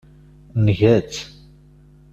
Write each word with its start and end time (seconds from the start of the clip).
Nga-tt. 0.65 1.17